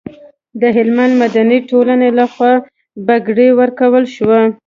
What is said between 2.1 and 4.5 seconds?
لخوا بګړۍ ورکول شوه.